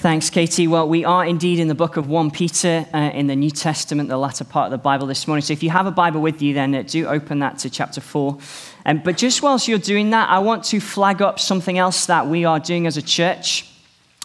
[0.00, 0.66] Thanks, Katie.
[0.66, 4.08] Well, we are indeed in the book of 1 Peter uh, in the New Testament,
[4.08, 5.42] the latter part of the Bible this morning.
[5.42, 8.00] So if you have a Bible with you, then uh, do open that to chapter
[8.00, 8.38] 4.
[8.86, 12.26] Um, but just whilst you're doing that, I want to flag up something else that
[12.26, 13.70] we are doing as a church,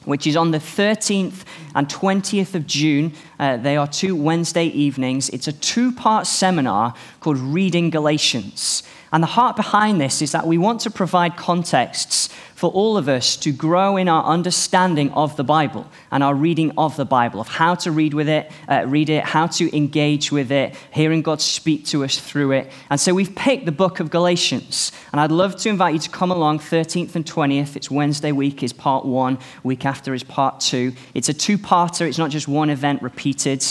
[0.05, 1.43] which is on the 13th
[1.75, 3.11] and 20th of June.
[3.37, 5.27] Uh, they are two Wednesday evenings.
[5.31, 8.83] It's a two part seminar called Reading Galatians.
[9.11, 12.29] And the heart behind this is that we want to provide contexts
[12.65, 16.71] for all of us to grow in our understanding of the Bible and our reading
[16.79, 20.31] of the Bible, of how to read with it, uh, read it, how to engage
[20.31, 22.71] with it, hearing God speak to us through it.
[22.89, 26.09] And so we've picked the book of Galatians, and I'd love to invite you to
[26.09, 27.75] come along 13th and 20th.
[27.75, 30.93] It's Wednesday week is part one, week after is part two.
[31.13, 32.07] It's a two-parter.
[32.07, 33.63] It's not just one event repeated.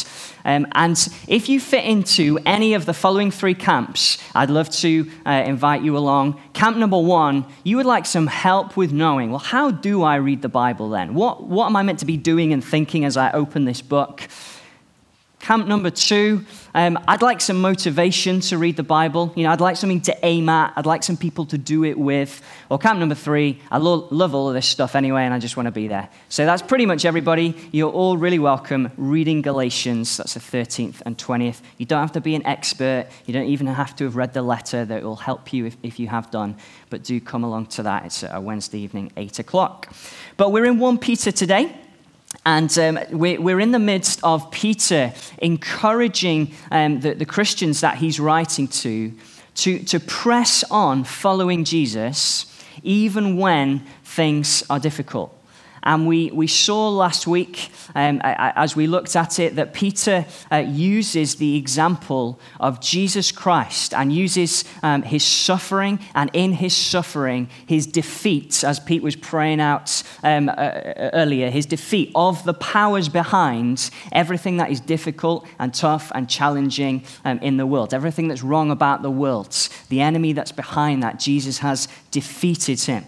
[0.44, 5.10] Um, and if you fit into any of the following three camps, I'd love to
[5.24, 6.40] uh, invite you along.
[6.52, 10.42] Camp number one, you would like some help with knowing, well, how do I read
[10.42, 11.14] the Bible then?
[11.14, 14.28] What, what am I meant to be doing and thinking as I open this book?
[15.44, 16.42] Camp number two,
[16.72, 19.30] um, I'd like some motivation to read the Bible.
[19.36, 20.72] You know, I'd like something to aim at.
[20.74, 22.40] I'd like some people to do it with.
[22.70, 25.54] Or camp number three, I lo- love all of this stuff anyway, and I just
[25.54, 26.08] want to be there.
[26.30, 27.54] So that's pretty much everybody.
[27.72, 30.16] You're all really welcome reading Galatians.
[30.16, 31.60] That's the 13th and 20th.
[31.76, 33.08] You don't have to be an expert.
[33.26, 36.00] You don't even have to have read the letter that will help you if, if
[36.00, 36.56] you have done.
[36.88, 38.06] But do come along to that.
[38.06, 39.92] It's a Wednesday evening, 8 o'clock.
[40.38, 41.83] But we're in 1 Peter today.
[42.46, 48.20] And um, we're, in the midst of Peter encouraging um, the, the Christians that he's
[48.20, 49.12] writing to,
[49.56, 52.46] to to press on following Jesus
[52.82, 55.34] even when things are difficult.
[55.84, 60.56] And we, we saw last week, um, as we looked at it, that Peter uh,
[60.56, 67.50] uses the example of Jesus Christ and uses um, his suffering, and in his suffering,
[67.66, 70.80] his defeat, as Pete was praying out um, uh,
[71.12, 77.04] earlier, his defeat of the powers behind everything that is difficult and tough and challenging
[77.26, 79.54] um, in the world, everything that's wrong about the world,
[79.90, 83.04] the enemy that's behind that, Jesus has defeated him.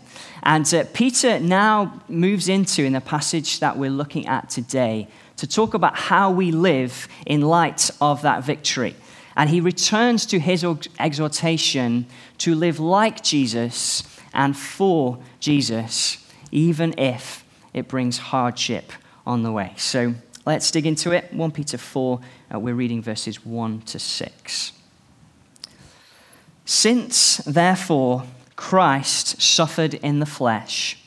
[0.46, 5.08] And uh, Peter now moves into, in the passage that we're looking at today,
[5.38, 8.94] to talk about how we live in light of that victory.
[9.36, 10.64] And he returns to his
[11.00, 12.06] exhortation
[12.38, 18.92] to live like Jesus and for Jesus, even if it brings hardship
[19.26, 19.72] on the way.
[19.76, 20.14] So
[20.46, 21.32] let's dig into it.
[21.32, 22.20] 1 Peter 4,
[22.54, 24.72] uh, we're reading verses 1 to 6.
[26.64, 28.22] Since, therefore,
[28.56, 30.98] Christ suffered in the flesh,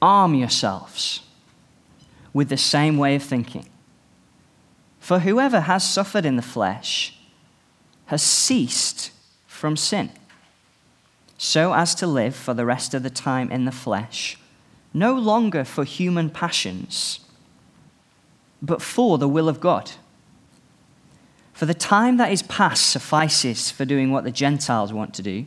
[0.00, 1.20] arm yourselves
[2.32, 3.66] with the same way of thinking.
[5.00, 7.18] For whoever has suffered in the flesh
[8.06, 9.10] has ceased
[9.46, 10.10] from sin,
[11.36, 14.38] so as to live for the rest of the time in the flesh,
[14.92, 17.20] no longer for human passions,
[18.62, 19.92] but for the will of God.
[21.52, 25.46] For the time that is past suffices for doing what the Gentiles want to do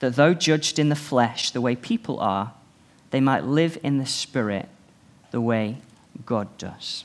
[0.00, 2.52] that though judged in the flesh the way people are,
[3.10, 4.68] they might live in the spirit
[5.30, 5.78] the way
[6.26, 7.04] God does.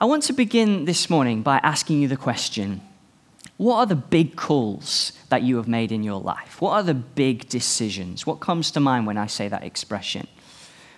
[0.00, 2.80] I want to begin this morning by asking you the question
[3.56, 6.60] what are the big calls that you have made in your life?
[6.60, 8.24] What are the big decisions?
[8.24, 10.28] What comes to mind when I say that expression?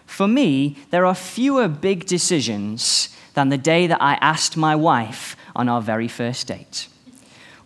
[0.05, 5.37] For me, there are fewer big decisions than the day that I asked my wife
[5.57, 6.89] on our very first date.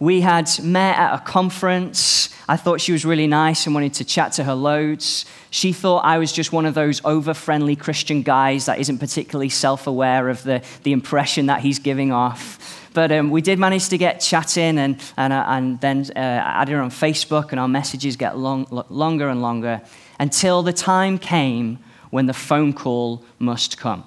[0.04, 2.28] We had met at a conference.
[2.46, 5.24] I thought she was really nice and wanted to chat to her loads.
[5.48, 9.48] She thought I was just one of those over friendly Christian guys that isn't particularly
[9.48, 12.90] self aware of the, the impression that he's giving off.
[12.92, 16.72] But um, we did manage to get chatting and, and, uh, and then uh, added
[16.72, 19.80] her on Facebook, and our messages get long, longer and longer
[20.20, 21.78] until the time came
[22.10, 24.04] when the phone call must come.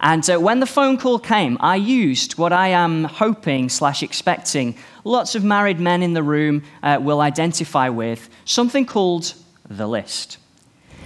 [0.00, 4.76] And uh, when the phone call came, I used what I am hoping slash expecting
[5.08, 9.34] lots of married men in the room uh, will identify with something called
[9.68, 10.38] the list.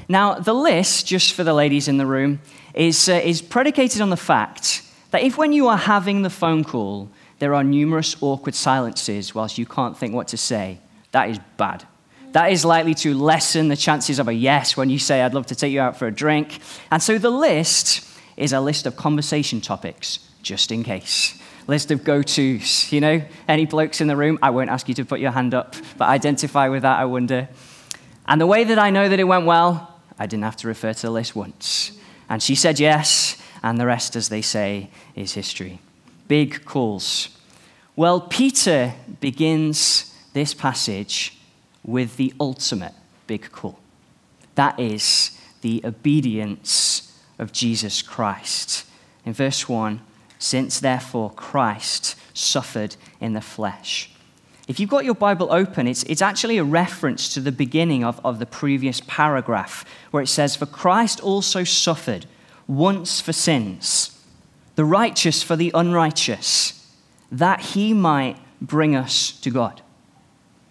[0.09, 2.41] Now, the list, just for the ladies in the room,
[2.75, 6.65] is, uh, is predicated on the fact that if when you are having the phone
[6.65, 7.09] call,
[7.39, 10.79] there are numerous awkward silences whilst you can't think what to say,
[11.13, 11.87] that is bad.
[12.33, 15.47] That is likely to lessen the chances of a yes when you say, I'd love
[15.47, 16.61] to take you out for a drink.
[16.91, 21.39] And so the list is a list of conversation topics, just in case.
[21.67, 22.93] List of go tos.
[22.93, 24.39] You know, any blokes in the room?
[24.43, 27.49] I won't ask you to put your hand up, but identify with that, I wonder.
[28.27, 30.93] And the way that I know that it went well, I didn't have to refer
[30.93, 31.99] to the list once.
[32.29, 35.81] And she said yes, and the rest, as they say, is history.
[36.29, 37.29] Big calls.
[37.95, 41.39] Well, Peter begins this passage
[41.85, 42.95] with the ultimate
[43.27, 43.79] big call.
[44.55, 48.87] That is the obedience of Jesus Christ.
[49.25, 50.01] In verse 1,
[50.43, 54.11] since therefore Christ suffered in the flesh.
[54.67, 58.21] If you've got your Bible open, it's, it's actually a reference to the beginning of,
[58.25, 62.27] of the previous paragraph where it says, For Christ also suffered
[62.67, 64.21] once for sins,
[64.75, 66.91] the righteous for the unrighteous,
[67.31, 69.81] that he might bring us to God.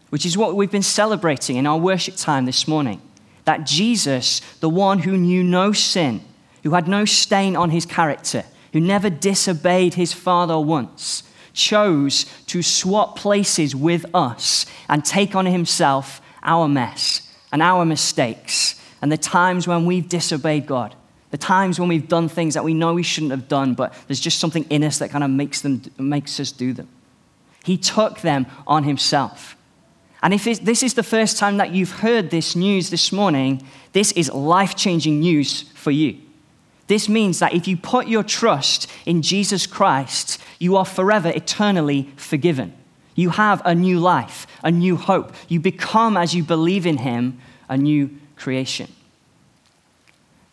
[0.10, 3.02] Which is what we've been celebrating in our worship time this morning.
[3.46, 6.22] That Jesus, the one who knew no sin,
[6.64, 11.24] who had no stain on his character, who never disobeyed his Father once,
[11.54, 18.82] chose to swap places with us and take on himself our mess and our mistakes
[19.02, 20.96] and the times when we've disobeyed God,
[21.32, 24.20] the times when we've done things that we know we shouldn't have done, but there's
[24.20, 26.88] just something in us that kind of makes, them, makes us do them.
[27.64, 29.56] He took them on himself.
[30.24, 34.12] And if this is the first time that you've heard this news this morning, this
[34.12, 36.18] is life changing news for you.
[36.92, 42.10] This means that if you put your trust in Jesus Christ, you are forever, eternally
[42.18, 42.74] forgiven.
[43.16, 45.34] You have a new life, a new hope.
[45.48, 47.40] You become, as you believe in Him,
[47.70, 48.92] a new creation.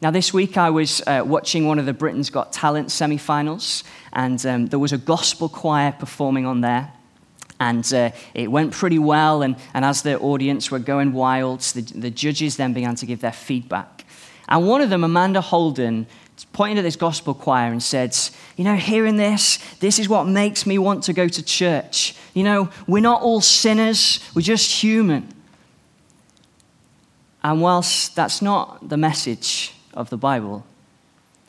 [0.00, 3.82] Now, this week I was uh, watching one of the Britain's Got Talent semi finals,
[4.12, 6.92] and um, there was a gospel choir performing on there.
[7.58, 11.80] And uh, it went pretty well, and, and as the audience were going wild, the,
[11.80, 14.04] the judges then began to give their feedback.
[14.48, 16.06] And one of them, Amanda Holden,
[16.44, 18.16] pointed to this gospel choir and said,
[18.56, 22.14] You know, hearing this, this is what makes me want to go to church.
[22.34, 25.28] You know, we're not all sinners, we're just human.
[27.42, 30.66] And whilst that's not the message of the Bible,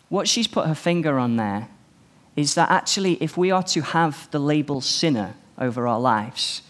[0.09, 1.67] what she's put her finger on there
[2.35, 6.61] is that actually, if we are to have the label sinner over our lives,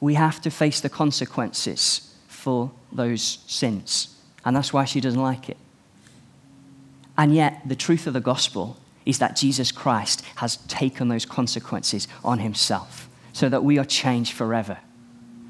[0.00, 4.16] we have to face the consequences for those sins.
[4.44, 5.56] And that's why she doesn't like it.
[7.20, 12.08] And yet, the truth of the gospel is that Jesus Christ has taken those consequences
[12.24, 14.78] on himself so that we are changed forever.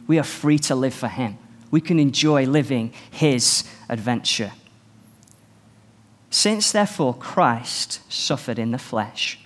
[0.09, 1.39] We are free to live for him.
[1.71, 4.51] We can enjoy living his adventure.
[6.29, 9.39] Since, therefore, Christ suffered in the flesh,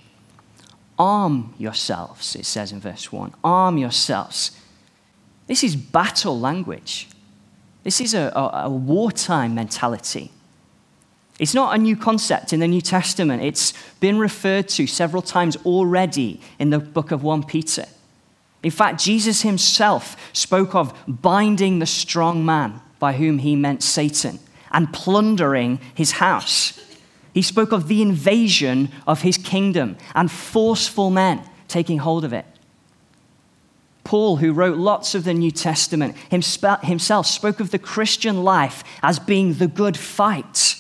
[0.98, 3.34] arm yourselves, it says in verse 1.
[3.44, 4.58] Arm yourselves.
[5.46, 7.06] This is battle language.
[7.82, 10.30] This is a, a, a wartime mentality.
[11.40, 13.42] It's not a new concept in the New Testament.
[13.42, 17.86] It's been referred to several times already in the book of 1 Peter.
[18.62, 24.38] In fact, Jesus himself spoke of binding the strong man, by whom he meant Satan,
[24.70, 26.80] and plundering his house.
[27.34, 32.46] He spoke of the invasion of his kingdom and forceful men taking hold of it.
[34.04, 39.18] Paul, who wrote lots of the New Testament, himself spoke of the Christian life as
[39.18, 40.76] being the good fight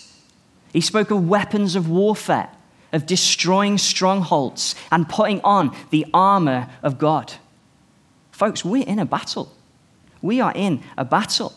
[0.74, 2.50] he spoke of weapons of warfare,
[2.92, 7.32] of destroying strongholds, and putting on the armor of God.
[8.32, 9.52] Folks, we're in a battle.
[10.20, 11.52] We are in a battle.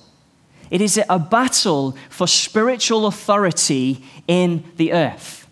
[0.69, 5.47] It is a battle for spiritual authority in the earth.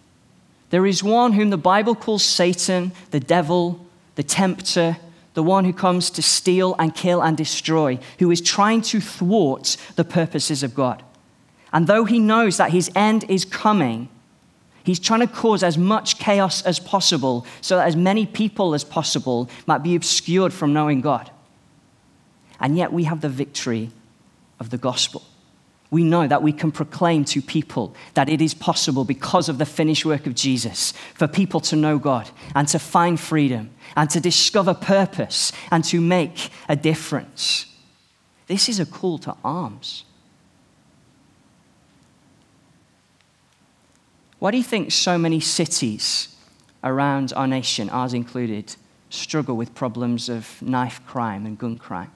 [0.70, 4.98] There is one whom the Bible calls Satan, the devil, the tempter,
[5.34, 9.78] the one who comes to steal and kill and destroy, who is trying to thwart
[9.96, 11.02] the purposes of God.
[11.72, 14.08] And though he knows that his end is coming,
[14.84, 18.84] he's trying to cause as much chaos as possible so that as many people as
[18.84, 21.32] possible might be obscured from knowing God.
[22.60, 23.90] And yet we have the victory
[24.60, 25.24] of the gospel.
[25.90, 29.66] We know that we can proclaim to people that it is possible because of the
[29.66, 34.20] finished work of Jesus for people to know God and to find freedom and to
[34.20, 37.66] discover purpose and to make a difference.
[38.46, 40.06] This is a call to arms.
[44.40, 46.36] Why do you think so many cities
[46.84, 48.76] around our nation, ours included,
[49.10, 52.12] struggle with problems of knife crime and gun crime?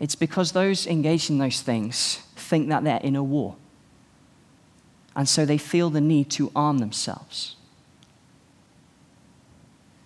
[0.00, 3.56] It's because those engaged in those things think that they're in a war.
[5.16, 7.56] And so they feel the need to arm themselves.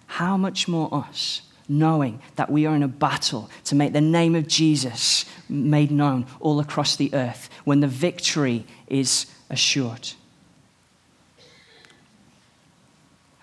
[0.06, 1.42] How much more us,
[1.79, 6.26] knowing that we are in a battle to make the name of Jesus made known
[6.41, 10.11] all across the earth when the victory is assured.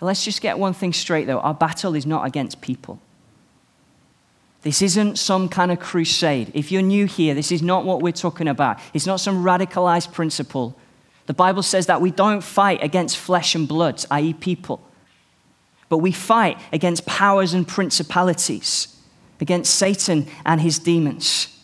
[0.02, 3.02] Let's just get one thing straight though our battle is not against people.
[4.62, 6.52] This isn't some kind of crusade.
[6.54, 8.80] If you're new here, this is not what we're talking about.
[8.94, 10.78] It's not some radicalized principle.
[11.28, 14.82] The Bible says that we don't fight against flesh and blood, i.e., people,
[15.89, 18.96] but we fight against powers and principalities,
[19.41, 21.55] against Satan and his demons.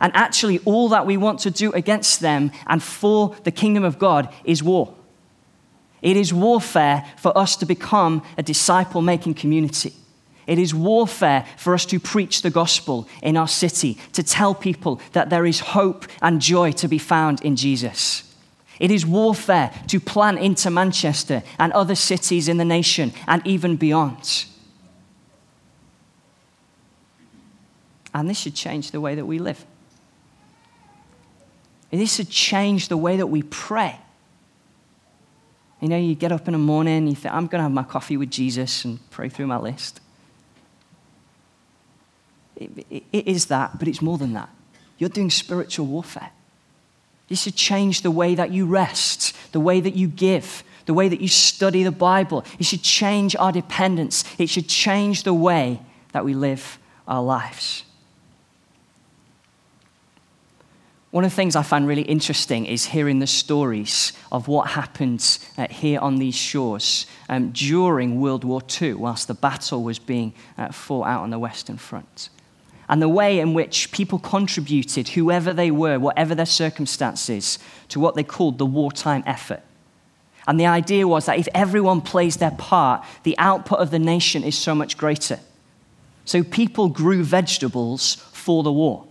[0.00, 3.98] And actually, all that we want to do against them and for the kingdom of
[3.98, 4.94] God is war.
[6.00, 9.92] It is warfare for us to become a disciple making community.
[10.46, 15.00] It is warfare for us to preach the gospel in our city, to tell people
[15.12, 18.27] that there is hope and joy to be found in Jesus.
[18.78, 23.76] It is warfare to plant into Manchester and other cities in the nation and even
[23.76, 24.46] beyond.
[28.14, 29.64] And this should change the way that we live.
[31.90, 33.98] This should change the way that we pray.
[35.80, 37.84] You know, you get up in the morning, you think, I'm going to have my
[37.84, 40.00] coffee with Jesus and pray through my list
[42.58, 44.48] it, it is that, but it's more than that.
[44.98, 46.30] You're doing spiritual warfare.
[47.28, 51.08] This should change the way that you rest, the way that you give, the way
[51.08, 52.44] that you study the Bible.
[52.58, 54.24] It should change our dependence.
[54.38, 55.80] It should change the way
[56.12, 57.84] that we live our lives.
[61.10, 65.38] One of the things I find really interesting is hearing the stories of what happened
[65.56, 70.34] uh, here on these shores um, during World War II, whilst the battle was being
[70.58, 72.28] uh, fought out on the Western Front
[72.88, 78.14] and the way in which people contributed, whoever they were, whatever their circumstances, to what
[78.14, 79.62] they called the wartime effort.
[80.46, 84.42] And the idea was that if everyone plays their part, the output of the nation
[84.42, 85.40] is so much greater.
[86.24, 89.04] So people grew vegetables for the war.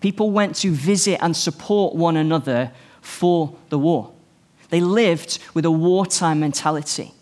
[0.00, 4.12] People went to visit and support one another for the war.
[4.70, 7.12] They lived with a wartime mentality.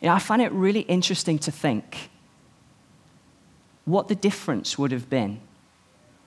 [0.00, 2.10] You know, I find it really interesting to think
[3.86, 5.40] what the difference would have been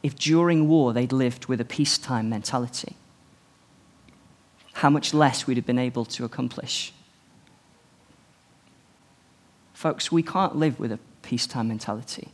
[0.02, 2.96] if during war they'd lived with a peacetime mentality.
[4.74, 6.94] How much less we'd have been able to accomplish.
[9.74, 12.30] Folks, we can't live with a peacetime mentality.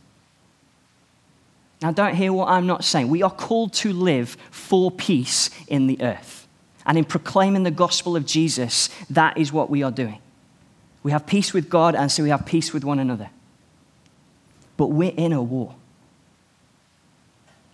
[1.82, 3.08] Now, don't hear what I'm not saying.
[3.08, 6.46] We are called to live for peace in the earth.
[6.86, 10.20] And in proclaiming the gospel of Jesus, that is what we are doing.
[11.02, 13.30] We have peace with God, and so we have peace with one another.
[14.76, 15.74] But we're in a war.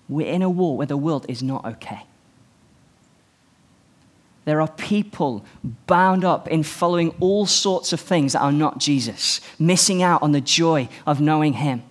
[0.09, 2.03] We're in a war where the world is not okay.
[4.45, 5.45] There are people
[5.87, 10.33] bound up in following all sorts of things that are not Jesus, missing out on
[10.33, 11.83] the joy of knowing Him.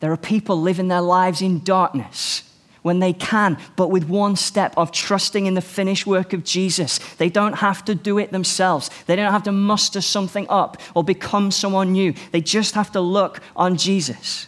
[0.00, 2.47] There are people living their lives in darkness
[2.82, 6.98] when they can, but with one step of trusting in the finished work of Jesus.
[7.16, 11.04] They don't have to do it themselves, they don't have to muster something up or
[11.04, 12.14] become someone new.
[12.32, 14.46] They just have to look on Jesus.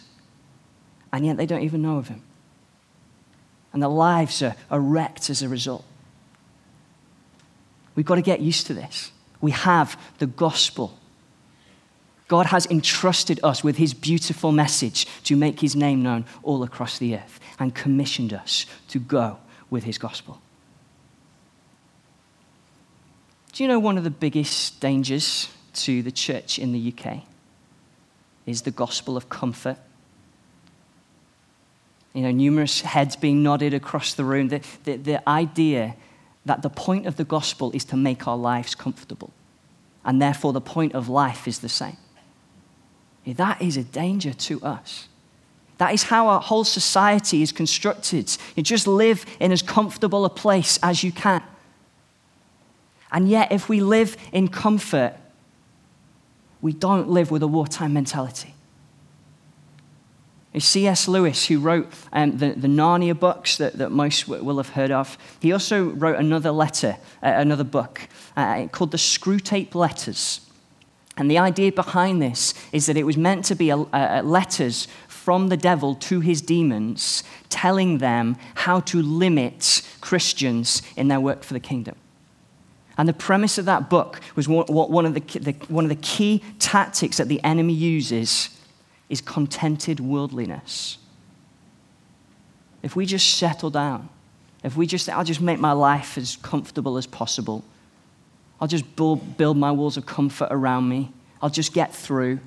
[1.13, 2.21] And yet they don't even know of him.
[3.73, 5.85] And their lives are, are wrecked as a result.
[7.95, 9.11] We've got to get used to this.
[9.41, 10.97] We have the gospel.
[12.31, 16.97] God has entrusted us with his beautiful message to make his name known all across
[16.97, 19.37] the earth and commissioned us to go
[19.69, 20.39] with his gospel.
[23.51, 27.23] Do you know one of the biggest dangers to the church in the UK
[28.45, 29.75] is the gospel of comfort?
[32.13, 34.47] You know, numerous heads being nodded across the room.
[34.47, 35.97] The, the, the idea
[36.45, 39.33] that the point of the gospel is to make our lives comfortable,
[40.05, 41.97] and therefore the point of life is the same.
[43.25, 45.07] That is a danger to us.
[45.77, 48.35] That is how our whole society is constructed.
[48.55, 51.41] You just live in as comfortable a place as you can.
[53.11, 55.15] And yet, if we live in comfort,
[56.61, 58.53] we don't live with a wartime mentality.
[60.57, 61.07] C.S.
[61.07, 65.17] Lewis, who wrote um, the, the Narnia books that, that most will have heard of.
[65.39, 70.41] He also wrote another letter, uh, another book uh, called the Screwtape Letters.
[71.21, 74.87] And the idea behind this is that it was meant to be a, a letters
[75.07, 81.43] from the devil to his demons, telling them how to limit Christians in their work
[81.43, 81.95] for the kingdom.
[82.97, 85.95] And the premise of that book was what, one, of the, the, one of the
[85.97, 88.49] key tactics that the enemy uses
[89.07, 90.97] is contented worldliness.
[92.81, 94.09] If we just settle down,
[94.63, 97.63] if we just, I'll just make my life as comfortable as possible,
[98.61, 102.39] I'll just build, build my walls of comfort around me, I'll just get through.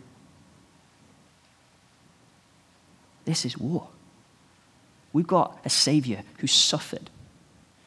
[3.24, 3.88] This is war.
[5.12, 7.10] We've got a Savior who suffered.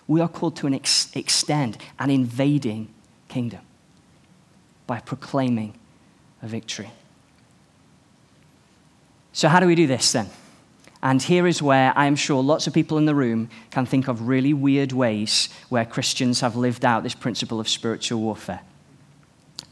[0.08, 2.94] We are called to an ex- extend an invading
[3.30, 3.62] kingdom
[4.86, 5.74] by proclaiming
[6.42, 6.90] a victory.
[9.34, 10.30] So, how do we do this then?
[11.02, 14.08] And here is where I am sure lots of people in the room can think
[14.08, 18.62] of really weird ways where Christians have lived out this principle of spiritual warfare.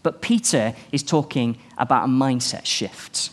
[0.04, 3.32] But Peter is talking about a mindset shift.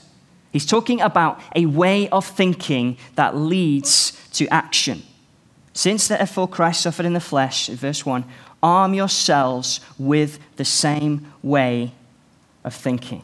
[0.53, 5.03] He's talking about a way of thinking that leads to action.
[5.75, 8.25] Since therefore Christ suffered in the flesh, verse 1,
[8.63, 11.93] arm yourselves with the same way
[12.65, 13.23] of thinking.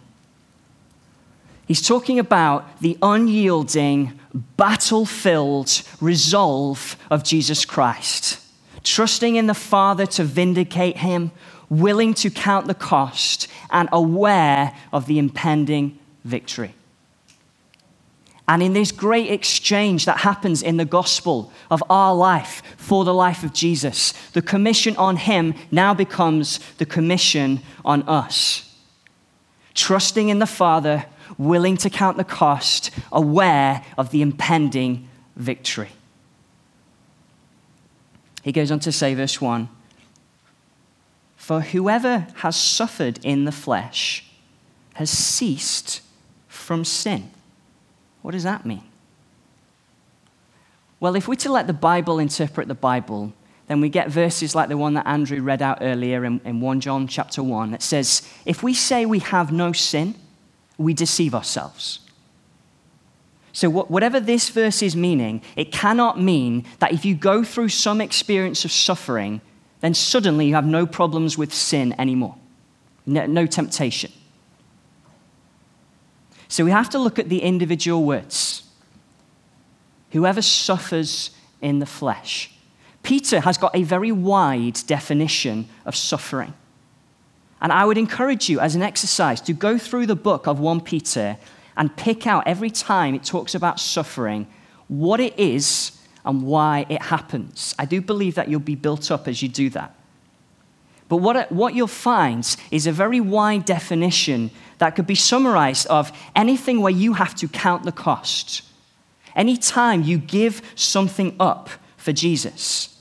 [1.67, 8.41] He's talking about the unyielding, battle filled resolve of Jesus Christ,
[8.85, 11.33] trusting in the Father to vindicate him,
[11.69, 16.75] willing to count the cost, and aware of the impending victory.
[18.49, 23.13] And in this great exchange that happens in the gospel of our life for the
[23.13, 28.75] life of Jesus, the commission on him now becomes the commission on us.
[29.75, 31.05] Trusting in the Father,
[31.39, 35.91] willing to count the cost, aware of the impending victory.
[38.43, 39.69] He goes on to say, verse 1
[41.37, 44.25] For whoever has suffered in the flesh
[44.95, 46.03] has ceased
[46.49, 47.31] from sin
[48.23, 48.83] what does that mean?
[51.01, 53.33] Well, if we're to let the Bible interpret the Bible,
[53.69, 56.81] then we get verses like the one that Andrew read out earlier in, in 1
[56.81, 60.15] John chapter 1 that says, If we say we have no sin,
[60.79, 62.01] we deceive ourselves.
[63.53, 68.01] So, whatever this verse is meaning, it cannot mean that if you go through some
[68.01, 69.41] experience of suffering,
[69.81, 72.37] then suddenly you have no problems with sin anymore,
[73.07, 74.13] no, temptation.
[76.49, 78.63] So we have to look at the individual words.
[80.13, 81.31] Whoever suffers
[81.61, 82.51] in the flesh.
[83.03, 86.55] Peter has got a very wide definition of suffering.
[87.61, 90.81] And I would encourage you as an exercise to go through the book of 1
[90.83, 91.37] Peter
[91.77, 94.47] and pick out every time it talks about suffering
[94.89, 95.93] what it is
[96.25, 97.75] and why it happens.
[97.79, 99.95] I do believe that you'll be built up as you do that.
[101.09, 106.13] But what, what you'll find is a very wide definition that could be summarized of
[106.37, 108.63] anything where you have to count the cost.
[109.35, 112.95] Anytime you give something up for Jesus.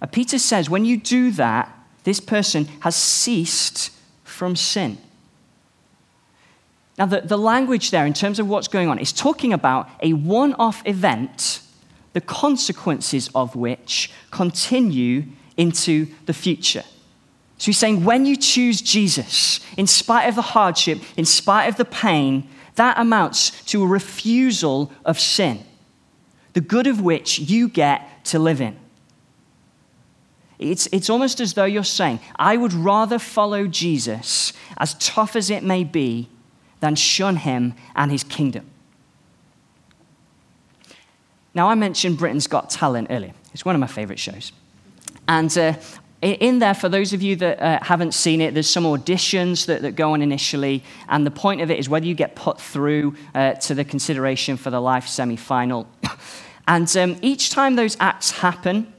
[0.00, 3.90] Uh, Peter says when you do that, this person has ceased
[4.24, 4.98] from sin.
[6.98, 10.12] Now, the, the language there, in terms of what's going on, is talking about a
[10.12, 11.60] one off event,
[12.12, 15.24] the consequences of which continue
[15.56, 16.84] into the future.
[17.58, 21.76] So he's saying when you choose Jesus, in spite of the hardship, in spite of
[21.76, 25.64] the pain, that amounts to a refusal of sin,
[26.54, 28.76] the good of which you get to live in.
[30.70, 35.50] It's, it's almost as though you're saying, I would rather follow Jesus, as tough as
[35.50, 36.28] it may be,
[36.80, 38.68] than shun him and his kingdom.
[41.54, 43.34] Now, I mentioned Britain's Got Talent earlier.
[43.52, 44.52] It's one of my favorite shows.
[45.28, 45.74] And uh,
[46.22, 49.82] in there, for those of you that uh, haven't seen it, there's some auditions that,
[49.82, 50.82] that, go on initially.
[51.08, 54.56] And the point of it is whether you get put through uh, to the consideration
[54.56, 55.88] for the life semi final.
[56.68, 58.91] and um, each time those acts happen,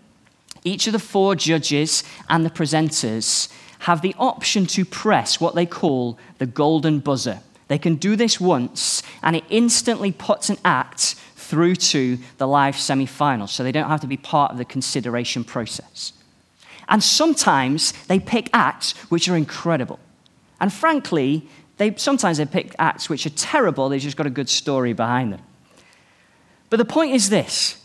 [0.63, 5.65] each of the four judges and the presenters have the option to press what they
[5.65, 7.39] call the golden buzzer.
[7.67, 12.77] They can do this once, and it instantly puts an act through to the live
[12.77, 16.13] semi final, so they don't have to be part of the consideration process.
[16.87, 19.99] And sometimes they pick acts which are incredible.
[20.59, 21.47] And frankly,
[21.77, 25.33] they, sometimes they pick acts which are terrible, they've just got a good story behind
[25.33, 25.41] them.
[26.69, 27.82] But the point is this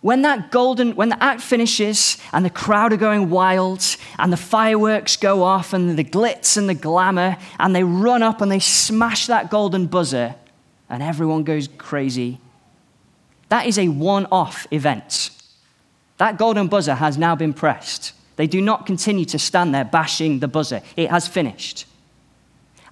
[0.00, 3.84] when that golden, when the act finishes and the crowd are going wild
[4.18, 8.40] and the fireworks go off and the glitz and the glamour and they run up
[8.40, 10.34] and they smash that golden buzzer
[10.88, 12.40] and everyone goes crazy
[13.50, 15.30] that is a one off event.
[16.16, 18.12] That golden buzzer has now been pressed.
[18.36, 21.84] They do not continue to stand there bashing the buzzer, it has finished.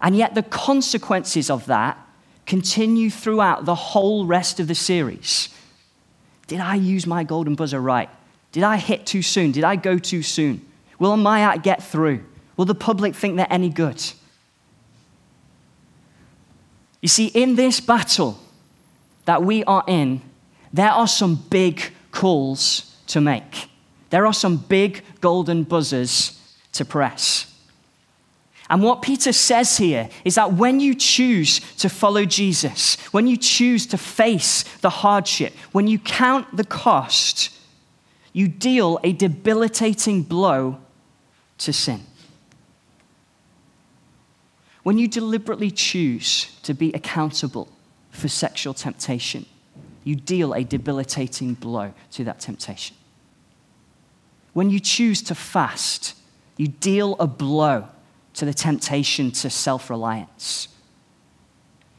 [0.00, 1.98] And yet, the consequences of that
[2.46, 5.48] continue throughout the whole rest of the series.
[6.48, 8.10] Did I use my golden buzzer right?
[8.50, 9.52] Did I hit too soon?
[9.52, 10.66] Did I go too soon?
[10.98, 12.24] Will my act get through?
[12.56, 14.02] Will the public think they're any good?
[17.00, 18.40] You see, in this battle
[19.26, 20.22] that we are in,
[20.72, 23.68] there are some big calls to make.
[24.10, 26.40] There are some big golden buzzers
[26.72, 27.54] to press.
[28.70, 33.36] And what Peter says here is that when you choose to follow Jesus, when you
[33.36, 37.50] choose to face the hardship, when you count the cost,
[38.32, 40.78] you deal a debilitating blow
[41.58, 42.02] to sin.
[44.82, 47.68] When you deliberately choose to be accountable
[48.10, 49.46] for sexual temptation,
[50.04, 52.96] you deal a debilitating blow to that temptation.
[54.52, 56.14] When you choose to fast,
[56.56, 57.88] you deal a blow
[58.38, 60.68] to the temptation to self reliance.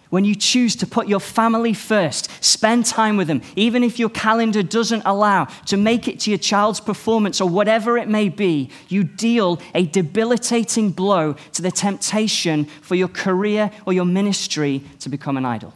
[0.10, 4.10] When you choose to put your family first, spend time with them, even if your
[4.10, 8.72] calendar doesn't allow to make it to your child's performance or whatever it may be,
[8.88, 15.10] you deal a debilitating blow to the temptation for your career or your ministry to
[15.10, 15.76] become an idol.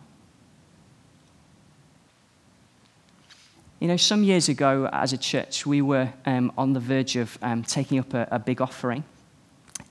[3.79, 7.37] You know, some years ago as a church, we were um, on the verge of
[7.41, 9.03] um, taking up a, a, big offering.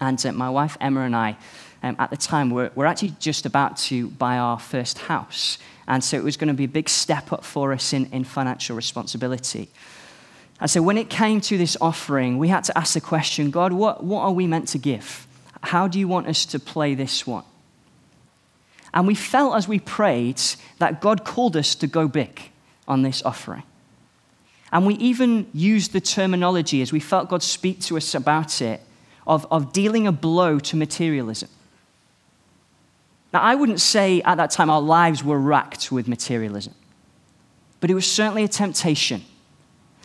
[0.03, 1.37] And uh, my wife Emma and I,
[1.85, 5.59] um, at the time, were, were actually just about to buy our first house.
[5.87, 8.25] And so it was going to be a big step up for us in, in
[8.25, 9.69] financial responsibility.
[10.61, 13.73] And so when it came to this offering, we had to ask the question God,
[13.73, 15.27] what, what are we meant to give?
[15.63, 17.45] How do you want us to play this one?
[18.93, 20.41] And we felt as we prayed
[20.79, 22.51] that God called us to go big
[22.89, 23.63] on this offering.
[24.73, 28.81] And we even used the terminology as we felt God speak to us about it
[29.27, 31.49] of, of dealing a blow to materialism.
[33.33, 36.75] Now, I wouldn't say at that time our lives were racked with materialism,
[37.81, 39.23] but it was certainly a temptation.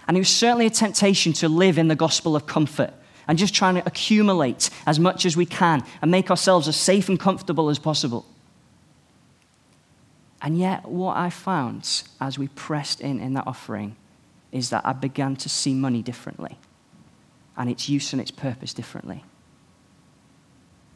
[0.08, 2.93] And it was certainly a temptation to live in the gospel of comfort
[3.27, 7.10] and just trying to accumulate as much as we can and make ourselves as safe
[7.10, 8.25] and comfortable as possible.
[10.41, 13.97] And yet, what I found as we pressed in in that offering
[14.53, 16.58] is that I began to see money differently
[17.58, 19.24] and its use and its purpose differently.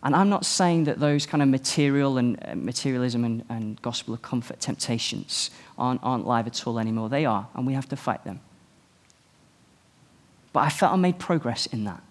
[0.04, 4.13] And I'm not saying that those kind of material and uh, materialism and, and gospel
[4.13, 7.10] of comfort temptations aren't, aren't live at all anymore.
[7.10, 8.39] They are, and we have to fight them.
[10.54, 12.02] But I felt I made progress in that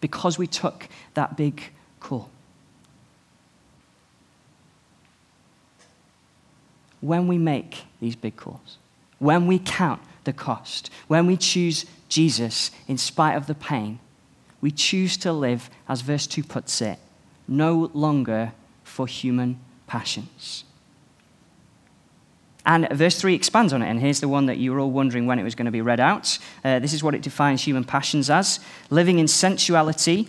[0.00, 2.30] because we took that big call.
[7.00, 8.76] When we make these big calls,
[9.18, 10.90] when we count the cost.
[11.08, 13.98] When we choose Jesus in spite of the pain,
[14.60, 16.98] we choose to live, as verse 2 puts it,
[17.48, 18.52] no longer
[18.84, 20.64] for human passions.
[22.64, 25.26] And verse 3 expands on it, and here's the one that you were all wondering
[25.26, 26.38] when it was going to be read out.
[26.62, 30.28] Uh, this is what it defines human passions as living in sensuality,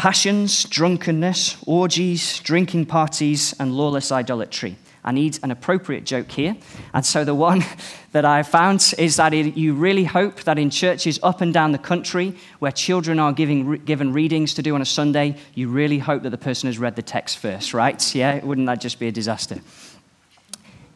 [0.00, 4.74] passions, drunkenness, orgies, drinking parties, and lawless idolatry.
[5.04, 6.56] I need an appropriate joke here.
[6.94, 7.62] And so the one
[8.12, 11.72] that I found is that it, you really hope that in churches up and down
[11.72, 15.98] the country where children are giving, given readings to do on a Sunday, you really
[15.98, 18.14] hope that the person has read the text first, right?
[18.14, 19.58] Yeah, wouldn't that just be a disaster?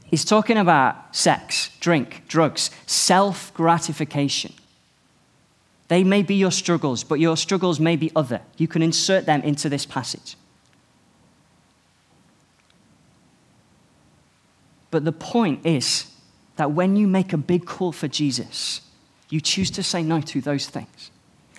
[0.06, 4.54] He's talking about sex, drink, drugs, self gratification.
[5.88, 8.40] They may be your struggles, but your struggles may be other.
[8.56, 10.36] You can insert them into this passage.
[14.90, 16.10] But the point is
[16.56, 18.80] that when you make a big call for Jesus,
[19.28, 21.10] you choose to say no to those things.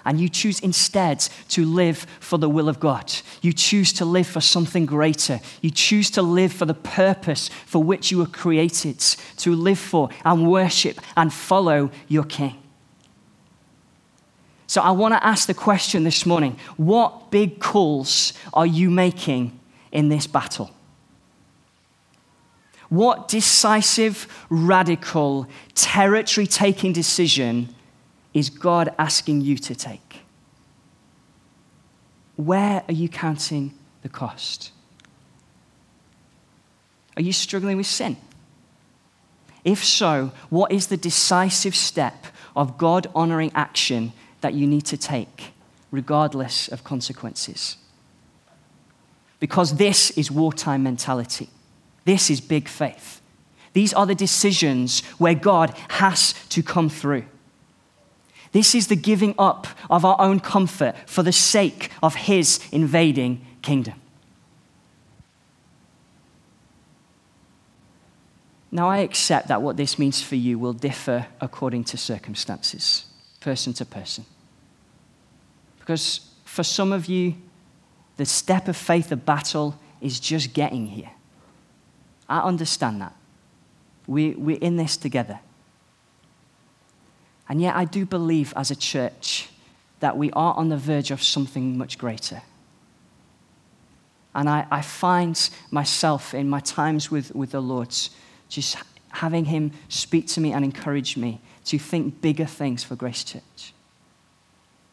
[0.05, 3.11] And you choose instead to live for the will of God.
[3.41, 5.39] You choose to live for something greater.
[5.61, 10.09] You choose to live for the purpose for which you were created to live for
[10.23, 12.55] and worship and follow your King.
[14.67, 19.59] So I want to ask the question this morning what big calls are you making
[19.91, 20.71] in this battle?
[22.89, 27.73] What decisive, radical, territory taking decision
[28.33, 30.21] is God asking you to take?
[32.35, 34.71] Where are you counting the cost?
[37.15, 38.17] Are you struggling with sin?
[39.63, 42.25] If so, what is the decisive step
[42.55, 44.13] of God honoring action
[44.45, 45.53] that you need to take,
[45.89, 47.77] regardless of consequences?
[49.39, 51.49] Because this is wartime mentality.
[52.03, 53.21] This is big faith.
[53.73, 57.25] These are the decisions where God has to come through.
[58.51, 63.43] This is the giving up of our own comfort for the sake of His invading
[63.63, 63.99] kingdom.
[68.71, 73.05] Now, I accept that what this means for you will differ according to circumstances,
[73.39, 74.25] person to person.
[75.85, 77.35] Because for some of you,
[78.17, 81.11] the step of faith, the battle, is just getting here.
[82.27, 83.15] I understand that.
[84.07, 85.39] We, we're in this together.
[87.47, 89.49] And yet, I do believe as a church
[89.99, 92.41] that we are on the verge of something much greater.
[94.33, 97.95] And I, I find myself in my times with, with the Lord
[98.49, 98.77] just
[99.09, 103.74] having Him speak to me and encourage me to think bigger things for Grace Church.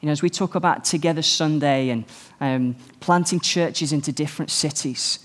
[0.03, 2.05] You know, as we talk about Together Sunday and
[2.41, 5.21] um, planting churches into different cities,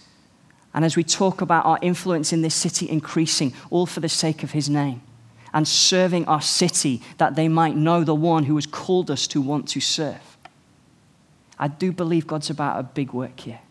[0.72, 4.44] and as we talk about our influence in this city increasing, all for the sake
[4.44, 5.02] of His name,
[5.52, 9.42] and serving our city that they might know the one who has called us to
[9.42, 10.38] want to serve.
[11.58, 13.62] I do believe God's about a big work here.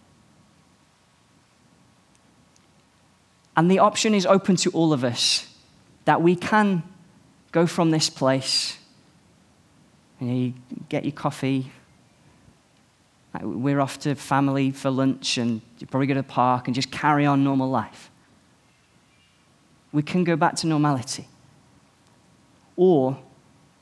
[3.57, 5.55] And the option is open to all of us
[6.05, 6.83] that we can
[7.53, 8.79] go from this place.
[10.20, 10.55] You, know, you
[10.88, 11.70] get your coffee.
[13.42, 16.90] We're off to family for lunch, and you probably go to the park and just
[16.90, 18.11] carry on normal life.
[19.92, 21.29] We can go back to normality.
[22.76, 23.18] Or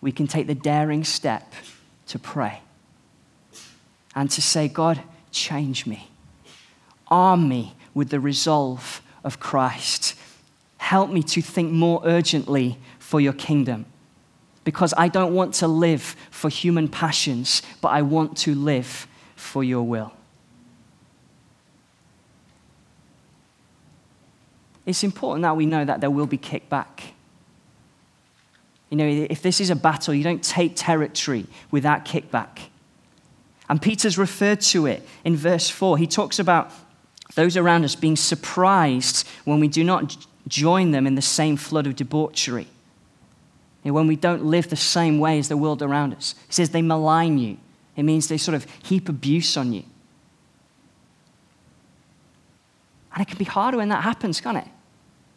[0.01, 1.53] we can take the daring step
[2.07, 2.61] to pray
[4.15, 6.09] and to say, God, change me.
[7.09, 10.15] Arm me with the resolve of Christ.
[10.79, 13.87] Help me to think more urgently for your kingdom.
[14.65, 19.63] Because I don't want to live for human passions, but I want to live for
[19.63, 20.13] your will.
[24.87, 27.13] It's important that we know that there will be kickback.
[28.91, 32.59] You know, if this is a battle, you don't take territory without kickback.
[33.69, 35.97] And Peter's referred to it in verse 4.
[35.99, 36.71] He talks about
[37.35, 41.87] those around us being surprised when we do not join them in the same flood
[41.87, 42.69] of debauchery.
[43.85, 46.35] Know, when we don't live the same way as the world around us.
[46.47, 47.59] He says they malign you.
[47.97, 49.85] It means they sort of heap abuse on you.
[53.13, 54.69] And it can be harder when that happens, can't it?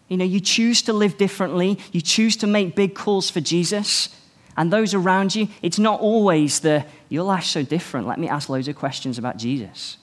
[0.07, 4.09] You know, you choose to live differently, you choose to make big calls for Jesus,
[4.55, 8.49] and those around you, it's not always the, your life's so different, let me ask
[8.49, 9.97] loads of questions about Jesus.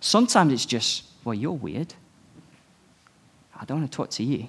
[0.00, 1.94] Sometimes it's just, well, you're weird.
[3.58, 4.48] I don't want to talk to you.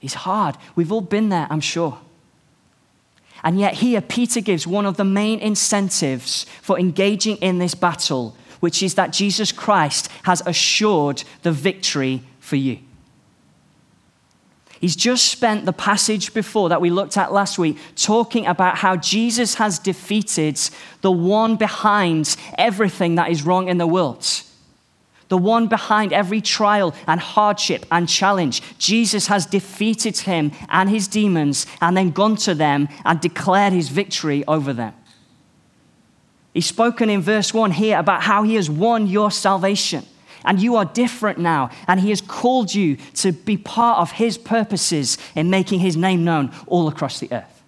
[0.00, 0.56] It's hard.
[0.76, 1.98] We've all been there, I'm sure.
[3.42, 8.36] And yet, here, Peter gives one of the main incentives for engaging in this battle,
[8.60, 12.78] which is that Jesus Christ has assured the victory for you.
[14.80, 18.96] He's just spent the passage before that we looked at last week talking about how
[18.96, 20.60] Jesus has defeated
[21.00, 24.24] the one behind everything that is wrong in the world.
[25.28, 28.62] The one behind every trial and hardship and challenge.
[28.78, 33.88] Jesus has defeated him and his demons and then gone to them and declared his
[33.88, 34.94] victory over them.
[36.54, 40.04] He's spoken in verse 1 here about how he has won your salvation
[40.44, 41.70] and you are different now.
[41.86, 46.24] And He has called you to be part of His purposes in making His name
[46.24, 47.62] known all across the earth.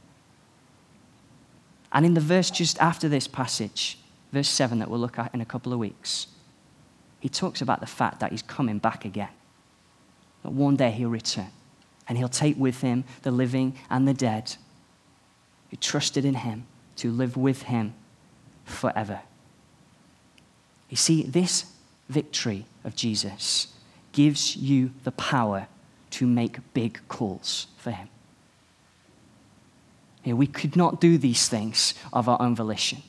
[1.93, 3.99] And in the verse just after this passage,
[4.33, 6.29] verse 7 that we'll look at in a couple of weeks,
[7.21, 9.29] he talks about the fact that he's coming back again.
[10.43, 11.51] That one day he'll return
[12.09, 14.57] and he'll take with him the living and the dead
[15.71, 17.95] who trusted in him to live with him
[18.65, 19.21] forever.
[20.89, 21.67] You see, this
[22.09, 23.69] victory of Jesus
[24.13, 25.69] gives you the power
[26.11, 28.09] to make big calls for Him.
[30.25, 33.03] You know, we could not do these things of our own volition.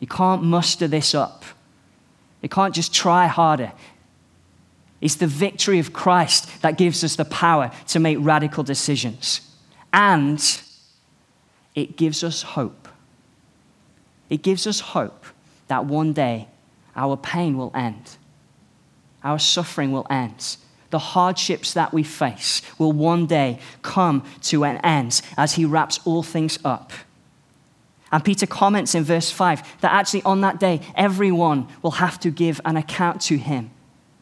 [0.00, 1.44] You can't muster this up.
[2.42, 3.72] You can't just try harder.
[5.00, 9.40] It's the victory of Christ that gives us the power to make radical decisions.
[9.92, 10.40] And
[11.74, 12.88] it gives us hope.
[14.28, 15.24] It gives us hope
[15.68, 16.48] that one day
[16.96, 18.16] our pain will end
[19.22, 20.56] our suffering will end.
[20.90, 26.00] The hardships that we face will one day come to an end as he wraps
[26.04, 26.92] all things up.
[28.10, 32.30] And Peter comments in verse 5 that actually on that day, everyone will have to
[32.30, 33.70] give an account to him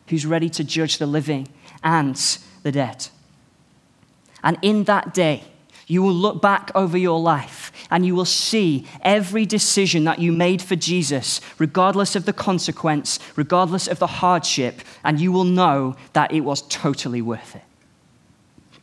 [0.08, 1.48] who's ready to judge the living
[1.82, 2.16] and
[2.62, 3.08] the dead.
[4.42, 5.44] And in that day,
[5.86, 10.32] you will look back over your life and you will see every decision that you
[10.32, 15.96] made for Jesus, regardless of the consequence, regardless of the hardship, and you will know
[16.12, 17.62] that it was totally worth it.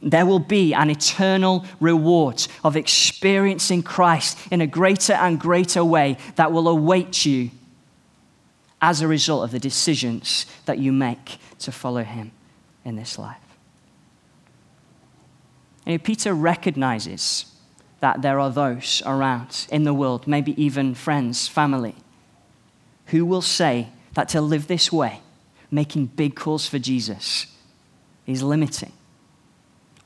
[0.03, 6.17] There will be an eternal reward of experiencing Christ in a greater and greater way
[6.35, 7.51] that will await you
[8.81, 12.31] as a result of the decisions that you make to follow Him
[12.83, 13.37] in this life.
[15.85, 17.45] And Peter recognizes
[18.01, 21.95] that there are those around in the world, maybe even friends, family,
[23.07, 25.21] who will say that to live this way,
[25.71, 27.47] making big calls for Jesus,
[28.27, 28.91] is limiting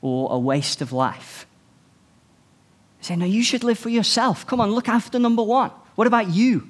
[0.00, 1.46] or a waste of life.
[3.00, 4.46] Say, no, you should live for yourself.
[4.46, 5.70] Come on, look after number one.
[5.94, 6.68] What about you?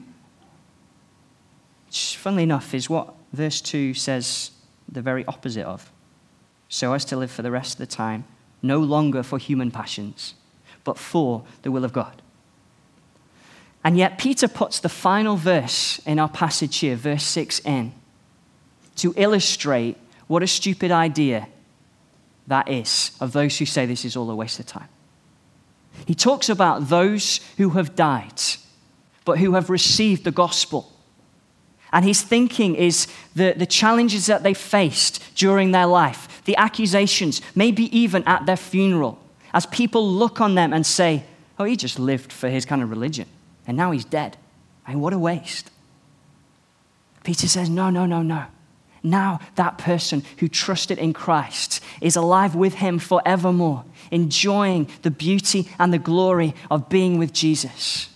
[1.87, 4.51] Which, funnily enough, is what verse 2 says
[4.91, 5.91] the very opposite of
[6.69, 8.25] so as to live for the rest of the time,
[8.63, 10.35] no longer for human passions,
[10.85, 12.21] but for the will of God.
[13.83, 17.93] And yet, Peter puts the final verse in our passage here, verse 6 in,
[18.97, 21.49] to illustrate what a stupid idea
[22.49, 24.89] that is of those who say this is all a waste of time.
[26.07, 28.41] He talks about those who have died,
[29.25, 30.93] but who have received the gospel.
[31.93, 37.41] And his thinking is the, the challenges that they faced during their life, the accusations,
[37.55, 39.19] maybe even at their funeral,
[39.55, 41.25] as people look on them and say,
[41.59, 43.27] oh, he just lived for his kind of religion,
[43.67, 44.37] and now he's dead.
[44.87, 45.71] I mean, what a waste.
[47.25, 48.47] Peter says, no, no, no, no.
[49.03, 55.69] Now, that person who trusted in Christ is alive with him forevermore, enjoying the beauty
[55.79, 58.11] and the glory of being with Jesus,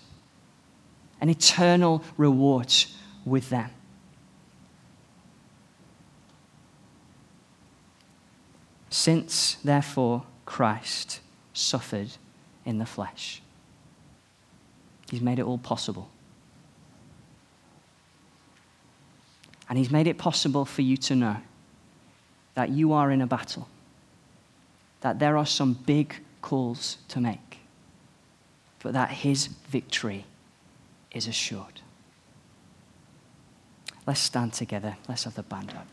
[1.21, 2.73] an eternal reward
[3.25, 3.71] with them.
[8.91, 11.21] Since, therefore, Christ
[11.55, 12.11] suffered
[12.65, 13.41] in the flesh,
[15.11, 16.12] he's made it all possible
[19.73, 21.39] And He's made it possible for you to know
[22.53, 23.69] that you are in a battle,
[25.01, 27.61] that there are some big calls to make,
[28.83, 30.27] but that His victory
[31.11, 31.81] is assured.
[34.07, 34.99] Let's stand together.
[35.09, 35.87] Let's have the band up.